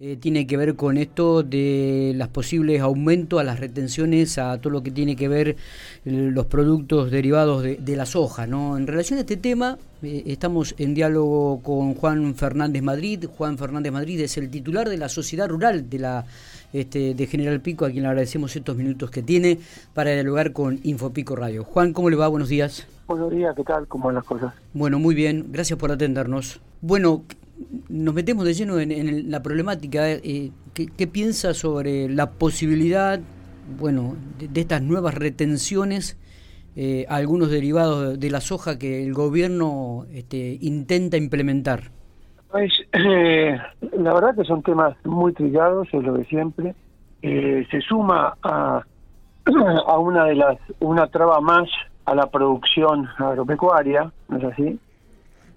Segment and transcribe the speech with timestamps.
[0.00, 4.72] Eh, tiene que ver con esto de los posibles aumentos a las retenciones, a todo
[4.72, 5.56] lo que tiene que ver
[6.04, 8.48] los productos derivados de, la soja.
[8.48, 8.76] ¿no?
[8.76, 13.26] En relación a este tema, eh, estamos en diálogo con Juan Fernández Madrid.
[13.38, 16.26] Juan Fernández Madrid es el titular de la Sociedad Rural de la
[16.72, 19.60] este, de General Pico, a quien le agradecemos estos minutos que tiene
[19.94, 21.62] para dialogar con Infopico Radio.
[21.62, 22.26] Juan, ¿cómo le va?
[22.26, 22.84] Buenos días.
[23.06, 23.86] Buenos días, ¿qué tal?
[23.86, 24.52] ¿Cómo van las cosas?
[24.72, 26.60] Bueno, muy bien, gracias por atendernos.
[26.80, 27.22] Bueno,
[27.88, 30.10] nos metemos de lleno en, la problemática.
[30.10, 33.20] Eh, ¿qué, piensa sobre la posibilidad,
[33.78, 36.18] bueno, de, estas nuevas retenciones,
[36.76, 41.90] eh, algunos derivados de la soja que el gobierno este, intenta implementar?
[42.54, 43.58] Pues, eh,
[43.98, 46.74] la verdad que son temas muy trillados, es lo de siempre.
[47.20, 48.80] Eh, se suma a,
[49.86, 51.68] a una de las una traba más
[52.04, 54.78] a la producción agropecuaria, ¿no es así?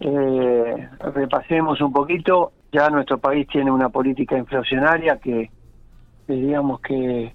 [0.00, 5.50] Eh, repasemos un poquito, ya nuestro país tiene una política inflacionaria que
[6.28, 7.32] digamos que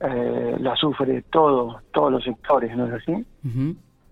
[0.00, 3.26] eh, la sufre todo, todos los sectores, ¿no es así?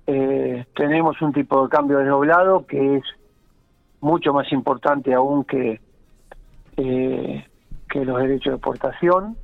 [0.08, 3.04] eh, tenemos un tipo de cambio desdoblado que es
[4.00, 5.80] mucho más importante aún que,
[6.76, 7.46] eh,
[7.88, 9.36] que los derechos de exportación,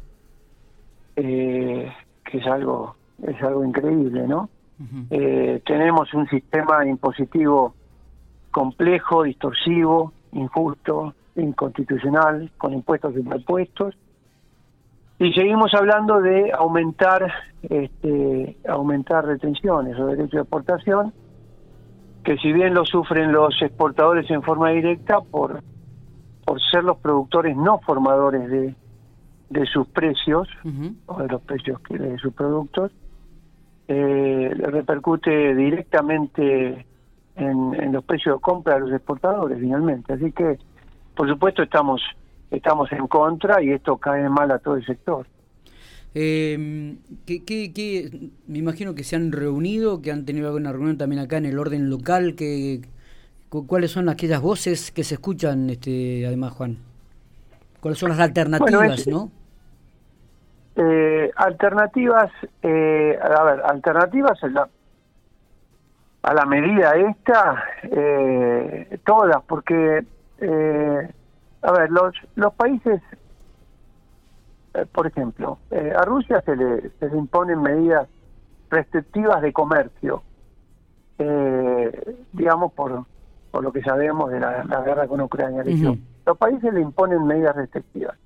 [1.14, 1.92] que
[2.32, 4.48] es algo, es algo increíble, ¿no?
[5.10, 7.74] eh, tenemos un sistema impositivo
[8.52, 13.96] complejo, distorsivo, injusto, inconstitucional, con impuestos y impuestos.
[15.18, 21.12] Y seguimos hablando de aumentar, este, aumentar retenciones o derechos de exportación,
[22.24, 25.62] que si bien lo sufren los exportadores en forma directa por,
[26.44, 28.74] por ser los productores no formadores de,
[29.50, 30.48] de sus precios
[31.06, 32.92] o de los precios que de sus productos,
[33.88, 36.86] eh, repercute directamente
[37.36, 40.12] en, los precios de compra de los exportadores finalmente.
[40.12, 40.58] Así que,
[41.14, 42.00] por supuesto, estamos
[42.50, 45.26] estamos en contra y esto cae mal a todo el sector.
[46.14, 48.10] Eh, ¿qué,
[48.46, 51.58] me imagino que se han reunido, que han tenido alguna reunión también acá en el
[51.58, 52.34] orden local.
[52.36, 52.82] Que,
[53.48, 56.78] ¿Cuáles son aquellas voces que se escuchan, este, además, Juan?
[57.80, 59.30] ¿Cuáles son las alternativas, no?
[60.76, 62.30] Eh, alternativas,
[62.62, 64.68] eh, a ver, alternativas la,
[66.22, 70.04] a la medida esta, eh, todas, porque,
[70.38, 71.14] eh,
[71.62, 73.02] a ver, los, los países,
[74.74, 75.58] eh, por ejemplo,
[75.96, 78.08] a Rusia se le, se le imponen medidas
[78.70, 80.22] restrictivas de comercio,
[82.32, 83.04] digamos, por,
[83.50, 85.62] por lo que sabemos de la, guerra con Ucrania.
[86.26, 88.18] Los países le imponen medidas restrictivas.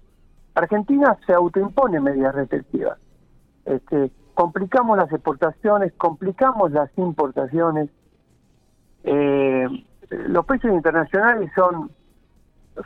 [0.55, 2.99] Argentina se autoimpone medidas restrictivas.
[3.67, 7.89] Este, complicamos las exportaciones, complicamos las importaciones.
[9.03, 9.67] Eh,
[10.11, 11.91] los precios internacionales son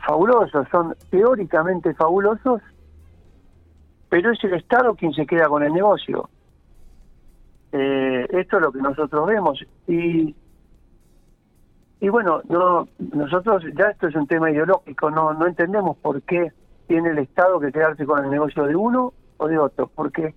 [0.07, 2.61] fabulosos, son teóricamente fabulosos,
[4.07, 6.29] pero es el Estado quien se queda con el negocio.
[7.73, 9.61] Eh, esto es lo que nosotros vemos.
[9.87, 10.33] Y,
[11.99, 16.53] y bueno, no nosotros ya esto es un tema ideológico, no, no entendemos por qué
[16.87, 20.33] tiene el Estado que quedarse con el negocio de uno o de otro, porque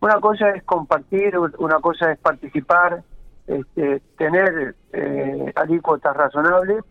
[0.00, 3.02] una cosa es compartir, una cosa es participar,
[3.46, 6.84] este, tener eh, alícuotas razonables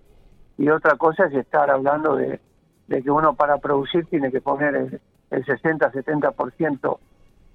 [0.58, 2.40] y otra cosa es estar hablando de,
[2.88, 6.98] que uno para producir tiene que poner el, 60-70%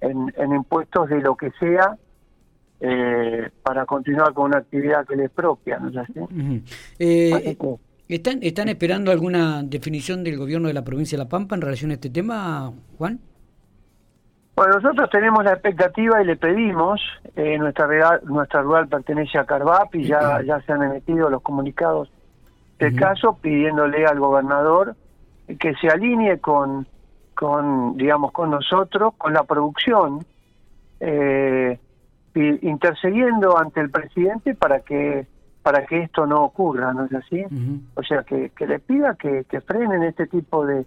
[0.01, 1.97] en, en impuestos de lo que sea
[2.79, 6.63] eh, para continuar con una actividad que les propia, ¿no es así?
[6.99, 7.57] Eh,
[8.07, 11.91] ¿están, ¿Están esperando alguna definición del gobierno de la provincia de La Pampa en relación
[11.91, 13.19] a este tema, Juan?
[14.55, 17.01] Bueno, nosotros tenemos la expectativa y le pedimos,
[17.35, 21.41] eh, nuestra, rural, nuestra rural pertenece a Carvap y ya, ya se han emitido los
[21.41, 22.09] comunicados
[22.79, 24.95] del caso pidiéndole al gobernador
[25.59, 26.87] que se alinee con,
[27.33, 30.25] con digamos, con nosotros, con la producción,
[30.99, 31.79] eh,
[32.33, 35.27] intercediendo ante el presidente para que
[35.61, 37.43] para que esto no ocurra, ¿no es así?
[37.95, 40.85] O sea, que, que le pida que, que frenen este tipo de,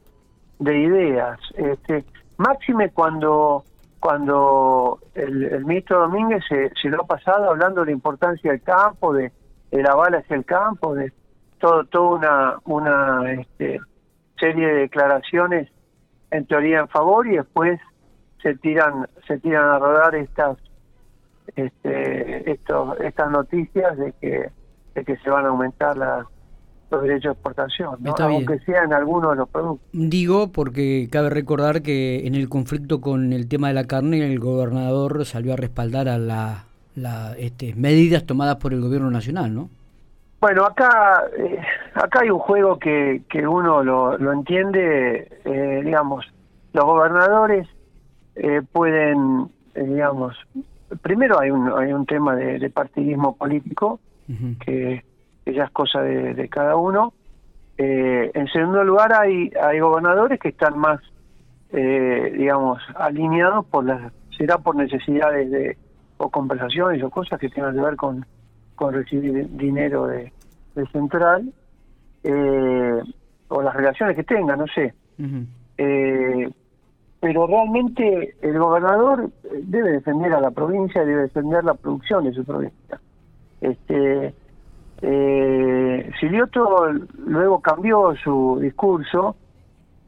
[0.60, 1.40] de ideas.
[1.56, 2.04] Este,
[2.38, 3.64] Máxime cuando
[4.00, 9.32] cuando el, ministro Domínguez se, lo ha pasado hablando de la importancia del campo, de
[9.72, 11.12] el aval hacia el campo, de
[11.58, 13.80] todo toda una una este,
[14.38, 15.68] serie de declaraciones
[16.30, 17.80] en teoría en favor y después
[18.40, 20.58] se tiran se tiran a rodar estas
[21.56, 24.50] este, estos, estas noticias de que
[24.94, 26.24] de que se van a aumentar las
[26.90, 28.14] los derechos de exportación, ¿no?
[28.18, 29.88] aunque sea en algunos de los productos.
[29.92, 34.38] Digo porque cabe recordar que en el conflicto con el tema de la carne el
[34.38, 39.70] gobernador salió a respaldar a las la, este, medidas tomadas por el gobierno nacional, ¿no?
[40.40, 41.60] Bueno, acá eh,
[41.94, 46.26] acá hay un juego que, que uno lo, lo entiende, eh, digamos,
[46.72, 47.68] los gobernadores
[48.36, 50.36] eh, pueden, digamos,
[51.02, 53.98] primero hay un, hay un tema de, partidismo político,
[54.64, 55.02] que,
[55.54, 57.12] ya es cosa de, cada uno.
[57.76, 61.00] en segundo lugar, hay, hay gobernadores que están más,
[61.70, 65.76] digamos, alineados por las, será por necesidades de,
[66.16, 68.24] o conversaciones o cosas que tengan que ver con
[68.78, 70.32] con recibir dinero de,
[70.92, 71.52] central
[72.22, 73.02] eh,
[73.48, 74.94] o las relaciones que tenga, no sé.
[75.76, 76.48] eh,
[77.20, 79.28] pero realmente el gobernador
[79.64, 83.00] debe defender a la provincia, debe defender la producción de su provincia.
[83.60, 84.32] Este,
[85.02, 85.37] eh,
[86.18, 86.92] Silioto
[87.26, 89.36] luego cambió su discurso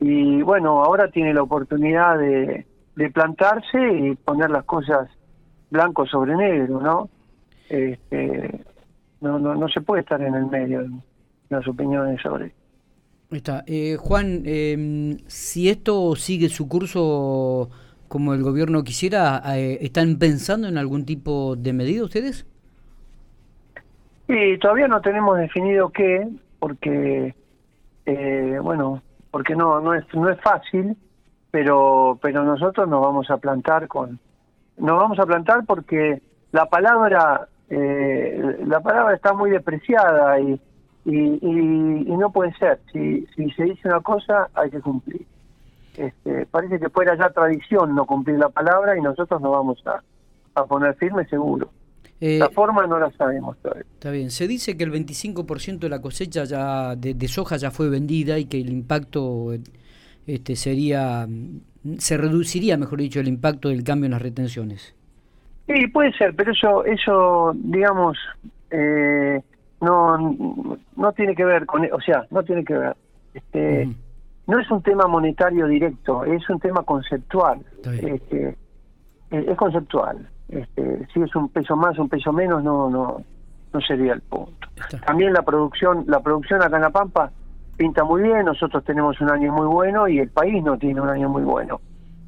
[0.01, 2.67] y bueno, ahora tiene la oportunidad de,
[3.15, 5.09] plantarse y poner las cosas
[5.71, 7.09] blanco sobre negro, ¿no?
[7.69, 8.63] Este,
[9.21, 10.91] no, no, no se puede estar en el medio de
[11.49, 12.53] las opiniones sobre
[13.31, 13.63] Está.
[13.67, 17.71] Eh, Juan, eh, si esto sigue su curso
[18.09, 22.45] como el gobierno quisiera, eh, ¿están pensando en algún tipo de medida ustedes?
[24.31, 26.29] Sí, todavía no tenemos definido qué,
[26.61, 27.35] porque,
[28.07, 30.97] eh, bueno, porque no, no, es, no es fácil,
[31.51, 34.21] pero, pero nosotros nos vamos a plantar con...
[34.77, 36.23] Nos vamos a plantar porque
[36.53, 40.61] la palabra eh, la palabra está muy despreciada y,
[41.07, 42.81] y, no puede ser.
[42.93, 45.27] Si, si se dice una cosa, hay que cumplir.
[45.97, 50.03] Este, parece que fuera ya tradición no cumplir la palabra y nosotros nos vamos a,
[50.55, 51.71] a poner firme seguro.
[52.21, 53.85] Eh, la forma no la sabemos todavía.
[53.95, 54.31] Está bien.
[54.31, 58.39] Se dice que el 25% de la cosecha ya de, de, soja ya fue vendida
[58.39, 59.53] y que el impacto
[60.27, 61.27] este sería
[61.99, 64.95] se reduciría, mejor dicho, el impacto del cambio en las retenciones.
[65.67, 68.19] Sí, puede ser, pero eso, eso digamos,
[68.71, 69.41] eh,
[69.81, 72.97] no, no tiene que ver con, o sea, no tiene que ver.
[73.33, 73.89] Este,
[74.47, 77.65] No es un tema monetario directo, es un tema conceptual.
[77.85, 78.57] Este,
[79.31, 80.29] es conceptual.
[80.51, 83.23] Este, si es un peso más, un peso menos, no, no,
[83.73, 84.69] no sería el punto.
[85.07, 87.31] También la producción, la producción acá en La Pampa
[87.77, 88.45] pinta muy bien.
[88.45, 91.81] Nosotros tenemos un año muy bueno y el país no tiene un año muy bueno.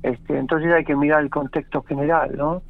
[0.03, 2.63] Este, entonces hay que mirar el contexto general, ¿no?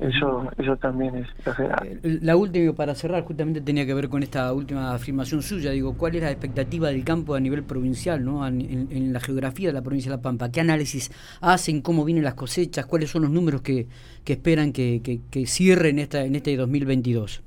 [0.00, 4.50] Eso, eso también es eh, La última, para cerrar, justamente tenía que ver con esta
[4.54, 5.72] última afirmación suya.
[5.72, 8.46] Digo, ¿cuál es la expectativa del campo a nivel provincial, ¿no?
[8.46, 10.50] en, la geografía de la provincia de La Pampa?
[10.50, 11.10] ¿Qué análisis
[11.42, 11.82] hacen?
[11.82, 12.86] ¿Cómo vienen las cosechas?
[12.86, 13.88] ¿Cuáles son los números que,
[14.24, 17.42] que esperan que, que, cierren esta, en este 2022?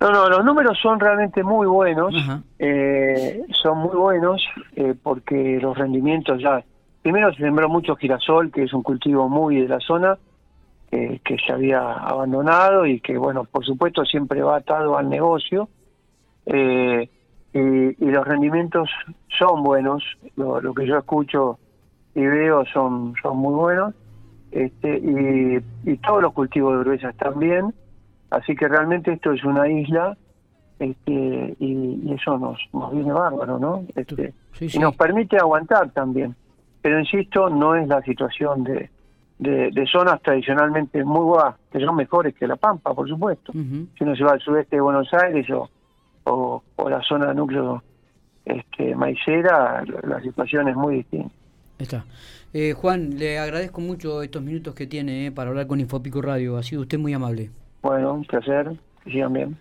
[0.00, 2.12] No, no, los números son realmente muy buenos.
[2.58, 4.42] Eh, son muy buenos
[4.74, 6.64] eh, porque los rendimientos ya.
[7.02, 10.18] Primero se sembró mucho girasol, que es un cultivo muy de la zona
[10.92, 15.70] que se había abandonado y que, bueno, por supuesto siempre va atado al negocio.
[16.44, 17.08] Eh,
[17.54, 18.90] y, los rendimientos
[19.38, 20.04] son buenos,
[20.36, 21.58] lo, que yo escucho
[22.14, 23.94] y veo son, son muy buenos.
[24.50, 25.00] Este,
[25.84, 27.72] y, todos los cultivos de gruesas también,
[28.30, 30.16] así que realmente esto es una isla
[30.78, 33.84] este, y, eso nos, nos viene bárbaro, ¿no?
[33.96, 36.36] Este, Y nos permite aguantar también,
[36.82, 38.90] pero insisto, no es la situación de,
[39.42, 43.52] de, zonas tradicionalmente muy buenas, que son mejores que La Pampa, por supuesto.
[43.52, 45.68] Si uno se va al sudeste de Buenos Aires o,
[46.24, 47.82] o, la zona de núcleo
[48.44, 51.34] este, maicera, la situación es muy distinta.
[51.78, 52.04] Está.
[52.52, 56.56] Eh, Juan, le agradezco mucho estos minutos que tiene eh, para hablar con Infopico Radio.
[56.56, 57.50] Ha sido usted muy amable.
[57.82, 58.72] Bueno, un placer.
[59.02, 59.56] Que sigan bien.